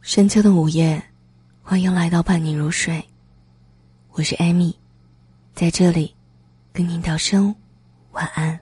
[0.00, 1.02] 深秋的午夜，
[1.60, 3.04] 欢迎来到伴你入睡。
[4.12, 4.74] 我是艾米，
[5.54, 6.14] 在这里
[6.72, 7.54] 跟您道声
[8.12, 8.58] 晚安。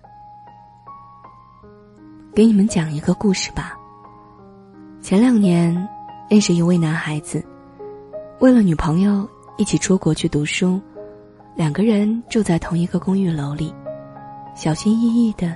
[2.34, 3.76] 给你们讲一个故事吧。
[5.00, 5.72] 前两年
[6.28, 7.44] 认识一位男孩子，
[8.40, 10.80] 为了女朋友一起出国去读书，
[11.54, 13.72] 两个人住在同一个公寓楼里，
[14.54, 15.54] 小心翼翼的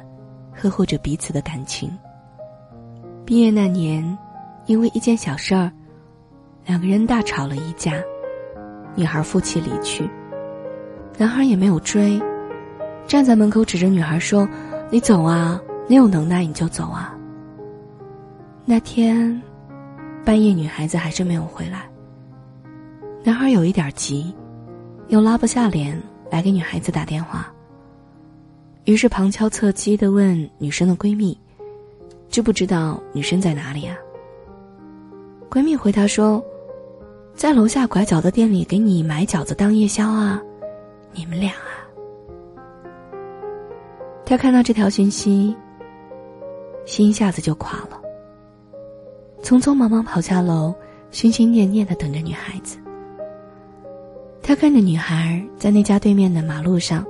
[0.52, 1.90] 呵护着彼此的感情。
[3.24, 4.16] 毕业那年，
[4.66, 5.70] 因为一件小事儿，
[6.66, 7.92] 两个人大吵了一架，
[8.94, 10.08] 女孩负气离去，
[11.18, 12.20] 男孩也没有追，
[13.06, 14.48] 站在门口指着女孩说
[14.90, 17.18] ：“你走啊！”你有能耐你就走啊！
[18.64, 19.42] 那天
[20.24, 21.82] 半夜，女孩子还是没有回来。
[23.24, 24.32] 男孩有一点急，
[25.08, 27.52] 又拉不下脸来给女孩子打电话。
[28.84, 31.36] 于是旁敲侧击的问女生的闺蜜
[32.30, 33.96] ：“知不知道女生在哪里啊？”
[35.50, 36.40] 闺蜜回答说
[37.34, 40.40] ：“在楼下拐角的店里给你买饺子当夜宵啊。”
[41.12, 41.90] 你们俩啊？
[44.24, 45.56] 他看到这条信息。
[46.86, 48.00] 心一下子就垮了，
[49.42, 50.72] 匆匆忙忙跑下楼，
[51.10, 52.78] 心心念念的等着女孩子。
[54.40, 57.04] 他看着女孩在那家对面的马路上，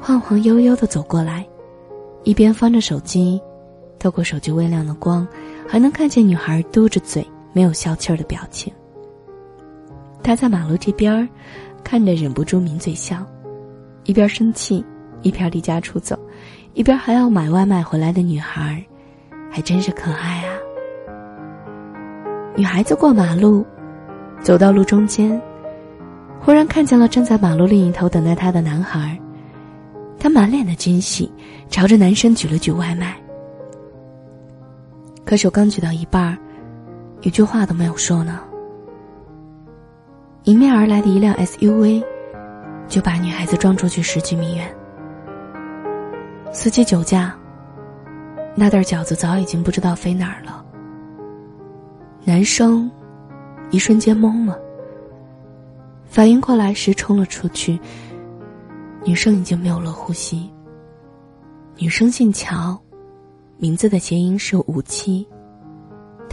[0.00, 1.44] 晃晃悠悠的走过来，
[2.22, 3.40] 一边翻着手机，
[3.98, 5.26] 透过手机微亮的光，
[5.68, 8.72] 还能看见女孩嘟着嘴没有消气儿的表情。
[10.22, 11.28] 他在马路这边儿
[11.82, 13.24] 看着忍不住抿嘴笑，
[14.04, 14.84] 一边生气，
[15.22, 16.18] 一边离家出走，
[16.74, 18.82] 一边还要买外卖回来的女孩。
[19.54, 20.56] 还真是可爱啊！
[22.56, 23.62] 女孩子过马路，
[24.40, 25.38] 走到路中间，
[26.40, 29.20] 忽然看见了站在马路另一头等待她的男孩，
[30.18, 31.30] 她满脸的惊喜，
[31.68, 33.14] 朝着男生举了举外卖。
[35.22, 36.38] 可手刚举到一半儿
[37.22, 38.40] 一句话都没有说呢，
[40.44, 42.04] 迎面而来的一辆 SUV，
[42.88, 44.74] 就把女孩子撞出去十几米远。
[46.52, 47.34] 司机酒驾。
[48.54, 50.62] 那袋饺子早已经不知道飞哪儿了。
[52.22, 52.90] 男生
[53.70, 54.58] 一瞬间懵了，
[56.04, 57.80] 反应过来时冲了出去。
[59.04, 60.52] 女生已经没有了呼吸。
[61.78, 62.78] 女生姓乔，
[63.56, 65.26] 名字的谐音是五七。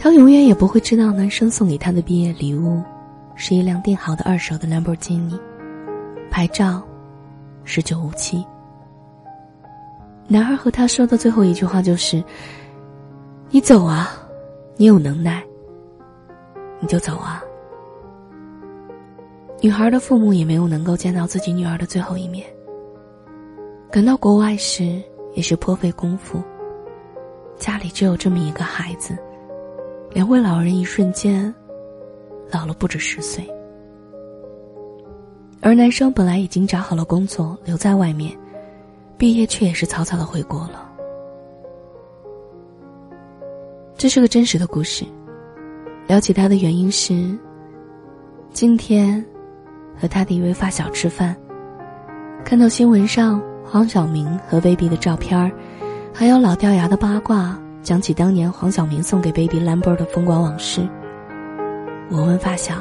[0.02, 2.82] 她永远也不会知道，男生送给她的毕业礼物
[3.34, 5.38] 是一辆订好的二手的兰博基尼，
[6.30, 6.82] 牌照
[7.64, 8.42] 是九五七。
[10.26, 12.24] 男孩和他说的最后一句话就是
[13.50, 14.10] ：“你走啊，
[14.76, 15.44] 你有能耐，
[16.80, 17.44] 你就走啊。”
[19.60, 22.46] 女孩的父母也没有能够见到自己女儿的最后一面。
[23.90, 25.02] 赶到国外时
[25.34, 26.42] 也是颇费功夫。
[27.58, 29.14] 家里只有这么一个孩子，
[30.12, 31.54] 两位老人一瞬间
[32.50, 33.48] 老了不止十岁。
[35.60, 38.36] 而男生本来已经找好了工作，留在外面。
[39.16, 40.90] 毕业却也是草草的回国了。
[43.94, 45.04] 这是个真实的故事。
[46.06, 47.38] 聊起他的原因是，
[48.50, 49.22] 今天
[49.94, 51.36] 和他的一位发小吃饭，
[52.42, 55.52] 看到新闻上黄晓明和 baby 的照片
[56.14, 60.86] 还有老掉牙的八卦，讲起当年黄晓明送给 baby Lambert 的风光往事。
[62.10, 62.74] 我问发小：“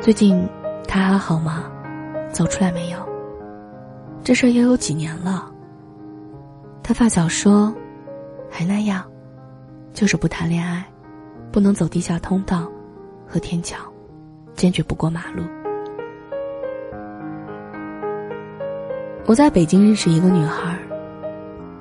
[0.00, 0.48] 最近
[0.88, 1.70] 他还好吗？
[2.32, 2.98] 走出来没有？”
[4.24, 5.50] 这事儿也有几年了。
[6.82, 7.72] 他发小说，
[8.50, 9.04] 还那样，
[9.92, 10.84] 就是不谈恋爱，
[11.52, 12.70] 不能走地下通道
[13.26, 13.76] 和天桥，
[14.54, 15.42] 坚决不过马路。
[19.26, 20.76] 我在北京认识一个女孩，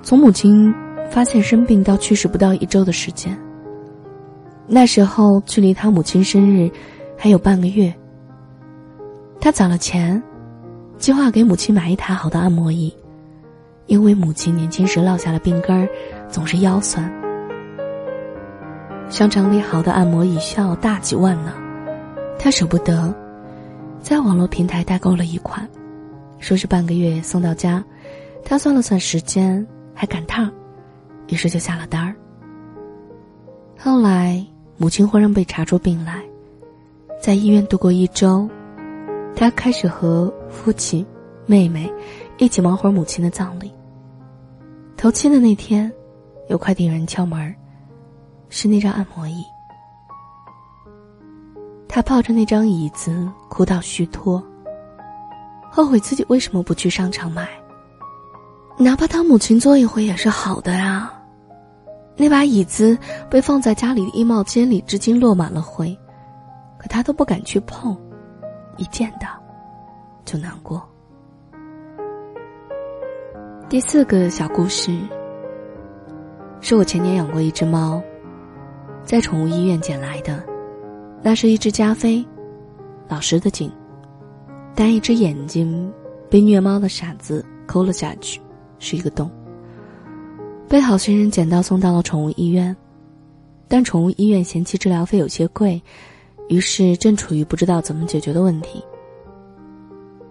[0.04, 0.74] 从母亲
[1.12, 3.38] 发现生病到去世不到一周的时间。
[4.66, 6.72] 那时候距离他母亲生日
[7.18, 7.94] 还有半个月。
[9.40, 10.20] 他攒了钱。
[10.98, 12.94] 计划给母亲买一台好的按摩椅，
[13.88, 15.90] 因为母亲年轻时落下了病根儿，
[16.30, 17.12] 总是腰酸。
[19.10, 21.54] 商场里好的按摩椅需要大几万呢，
[22.38, 23.12] 他舍不得，
[24.00, 25.68] 在网络平台代购了一款，
[26.38, 27.84] 说是半个月送到家。
[28.46, 29.66] 他算了算时间，
[29.96, 30.54] 还赶趟儿，
[31.32, 32.14] 于是就下了单儿。
[33.80, 34.46] 后来
[34.78, 36.22] 母亲忽然被查出病来，
[37.22, 38.48] 在医院度过一周。
[39.34, 41.06] 他开始和父亲、
[41.46, 41.92] 妹妹
[42.38, 43.74] 一起忙活母亲的葬礼。
[44.98, 45.92] 头七的那天，
[46.50, 47.56] 有快递员敲门，
[48.50, 49.42] 是那张按摩椅。
[51.88, 54.44] 他抱着那张椅子哭到虚脱，
[55.72, 57.48] 后悔自己为什么不去商场买，
[58.78, 61.12] 哪怕他母亲坐一回也是好的呀。
[62.22, 62.96] 那把椅子
[63.32, 65.98] 被放在家里的衣帽间里，至今落满了灰，
[66.78, 67.98] 可他都不敢去碰，
[68.78, 69.28] 一见到
[70.24, 70.88] 就难过。
[73.68, 74.96] 第四个小故事，
[76.60, 78.00] 是我前年养过一只猫，
[79.04, 80.46] 在宠物医院捡来的，
[81.24, 82.24] 那是一只加菲，
[83.08, 83.72] 老实的紧，
[84.76, 85.92] 但一只眼睛
[86.30, 88.40] 被虐猫的傻子抠了下去，
[88.78, 89.28] 是一个洞。
[90.72, 92.74] 被好心人捡到，送到了宠物医院，
[93.68, 95.82] 但宠物医院嫌弃治疗费有些贵，
[96.48, 98.82] 于是正处于不知道怎么解决的问题。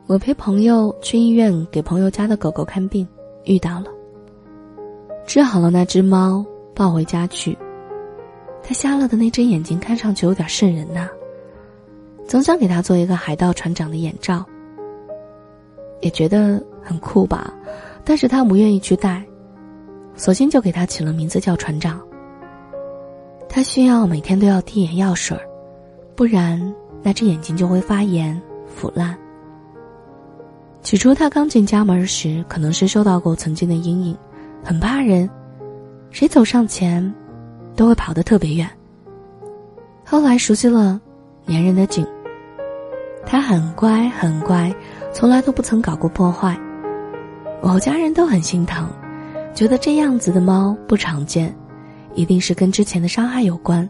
[0.07, 3.07] 我陪朋友去医院给朋友家的狗狗看病，
[3.45, 3.89] 遇到了，
[5.27, 6.43] 治好了那只猫，
[6.75, 7.55] 抱回家去。
[8.63, 11.07] 他瞎了的那只眼睛看上去有点瘆人呐，
[12.27, 14.43] 总想给他做一个海盗船长的眼罩，
[16.01, 17.53] 也觉得很酷吧，
[18.07, 19.23] 但是他不愿意去戴。
[20.21, 21.99] 索性就给他起了名字叫船长。
[23.49, 25.35] 他需要每天都要滴眼药水
[26.15, 26.61] 不然
[27.03, 29.17] 那只眼睛就会发炎腐烂。
[30.83, 34.19] 起初他刚进家门时，可能是受到过曾经的阴影，
[34.63, 35.29] 很怕人，
[36.11, 37.15] 谁走上前，
[37.75, 38.69] 都会跑得特别远。
[40.05, 41.01] 后来熟悉了
[41.47, 42.07] 粘人的紧，
[43.25, 44.71] 他很乖很乖，
[45.15, 46.61] 从来都不曾搞过破坏，
[47.63, 48.87] 我和家人都很心疼。
[49.53, 51.55] 觉得这样子的猫不常见，
[52.15, 53.89] 一定是跟之前的伤害有关，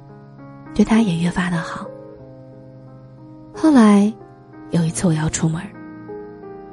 [0.74, 1.86] 对它也越发的好。
[3.54, 4.12] 后来，
[4.70, 5.62] 有一次我要出门，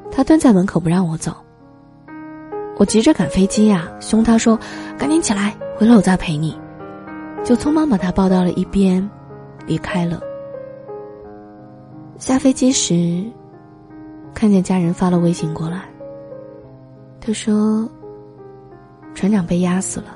[0.10, 1.36] 它蹲在门口不让我走。
[2.78, 4.57] 我急着赶飞机呀，凶它说
[4.98, 6.57] ：“赶紧起来，回来我再陪你。”
[7.44, 9.07] 就匆忙把它抱到了一边，
[9.66, 10.22] 离开了。
[12.18, 13.24] 下飞机时，
[14.34, 15.84] 看见家人发了微信过来，
[17.19, 17.88] 他说。
[19.17, 20.15] 船长被压死了。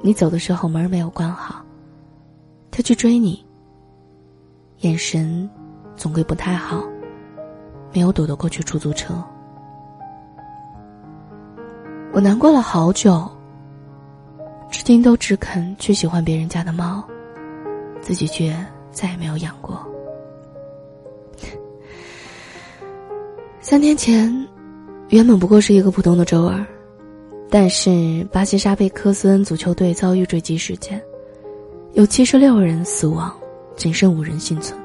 [0.00, 1.60] 你走的时候门没有关好，
[2.70, 3.44] 他去追你。
[4.82, 5.50] 眼神
[5.96, 6.84] 总归不太好，
[7.92, 9.12] 没有躲得过去出租车。
[12.12, 13.28] 我难过了好久，
[14.70, 17.02] 至今都只肯去喜欢别人家的猫，
[18.00, 18.56] 自己却
[18.92, 19.84] 再也没有养过。
[23.60, 24.32] 三天前，
[25.08, 26.64] 原本不过是一个普通的周二。
[27.50, 31.02] 但是，巴西沙贝科斯恩足球队遭遇坠机事件，
[31.94, 33.34] 有七十六人死亡，
[33.74, 34.78] 仅剩五人幸存。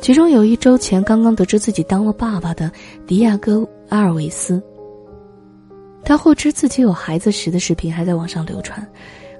[0.00, 2.70] 其中有一周前刚刚得知自己当了爸爸的
[3.06, 3.56] 迪亚哥·
[3.88, 4.62] 阿尔维斯，
[6.04, 8.86] 他获知自己有孩子时的视频还在网上流传，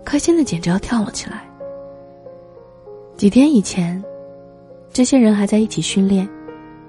[0.06, 1.44] 开心的简直要跳了起来。
[3.14, 4.02] 几天以前，
[4.90, 6.26] 这些人还在一起训练、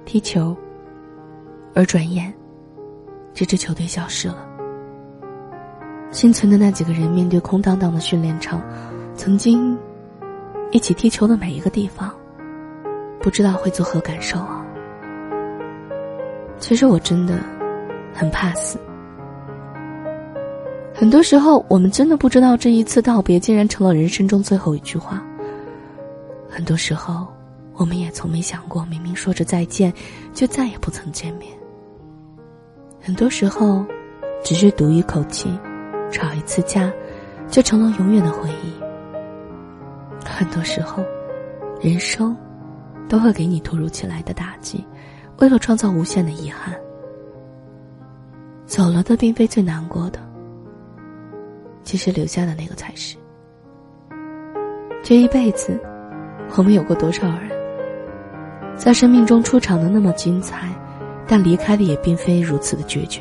[0.05, 0.55] 踢球，
[1.73, 2.33] 而转眼，
[3.33, 4.54] 这支球队消失了。
[6.15, 8.61] 幸存的那几个人面对空荡荡的训练场，
[9.17, 9.77] 曾经
[10.71, 12.09] 一起踢球的每一个地方，
[13.19, 14.65] 不知道会作何感受啊！
[16.57, 17.37] 其实我真的
[18.13, 18.79] 很怕死。
[20.93, 25.21] 很多时候，我们真的不知道这一次道别竟然成了人生中最后一句话。
[26.49, 27.27] 很多时候，
[27.73, 29.91] 我们也从没想过，明明说着再见，
[30.33, 31.51] 就再也不曾见面。
[33.01, 33.83] 很多时候，
[34.45, 35.49] 只是赌一口气。
[36.15, 36.89] 吵一次架，
[37.49, 38.73] 就成了永远的回忆。
[40.25, 41.03] 很多时候，
[41.81, 42.33] 人生
[43.09, 44.81] 都会给你突如其来的打击，
[45.39, 46.73] 为了创造无限的遗憾。
[48.65, 50.19] 走了的并非最难过的，
[51.83, 53.17] 其实留下的那个才是。
[55.03, 55.77] 这一辈子，
[56.55, 57.51] 我们有过多少人，
[58.77, 60.69] 在生命中出场的那么精彩，
[61.27, 63.19] 但离开的也并非如此的决绝。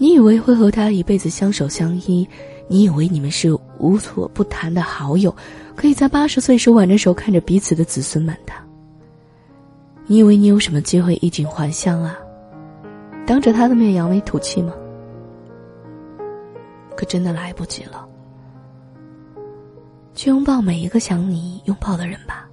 [0.00, 2.26] 你以为会和他一辈子相守相依，
[2.68, 5.34] 你以为你们是无所不谈的好友，
[5.74, 8.64] 可以在八十岁时挽着手看着彼此的子孙满堂。
[10.06, 12.16] 你以为你有什么机会衣锦还乡啊？
[13.26, 14.72] 当着他的面扬眉吐气吗？
[16.96, 18.06] 可真的来不及了。
[20.14, 22.48] 去拥抱每一个想你拥抱的人吧，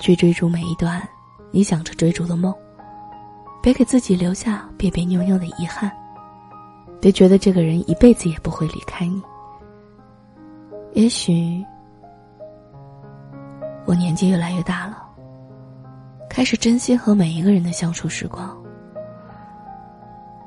[0.00, 1.06] 去追逐每一段
[1.50, 2.52] 你想着追逐的梦，
[3.62, 5.92] 别给自己留下别别扭扭的遗憾。
[7.04, 9.20] 别觉得这个人一辈子也不会离开你。
[10.94, 11.62] 也许
[13.84, 15.06] 我年纪越来越大了，
[16.30, 18.56] 开始珍惜和每一个人的相处时光，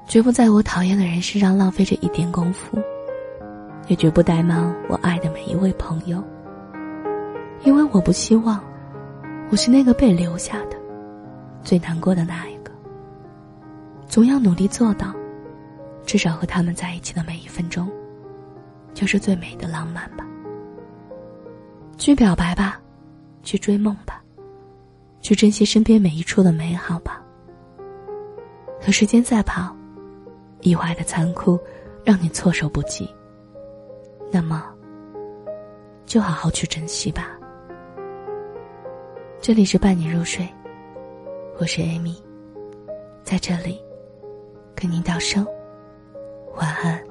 [0.07, 2.79] 绝不在我讨厌的人身上浪费着一点功夫，
[3.85, 6.23] 也绝不怠慢我爱的每一位朋友。
[7.65, 8.59] 因为我不希望
[9.51, 10.77] 我是那个被留下的、
[11.61, 12.71] 最难过的那一个。
[14.07, 15.13] 总要努力做到。
[16.07, 17.91] 至少和他们在一起的每一分钟，
[18.93, 20.25] 就是最美的浪漫吧。
[21.97, 22.81] 去表白吧，
[23.43, 24.23] 去追梦吧，
[25.19, 27.21] 去珍惜身边每一处的美好吧。
[28.81, 29.75] 和时间赛跑，
[30.61, 31.59] 意外的残酷
[32.05, 33.13] 让你措手不及。
[34.31, 34.63] 那么，
[36.05, 37.37] 就好好去珍惜吧。
[39.41, 40.47] 这里是伴你入睡，
[41.59, 42.15] 我是艾米，
[43.23, 43.77] 在这里
[44.73, 45.45] 跟您道声。
[46.57, 47.06] 晚安。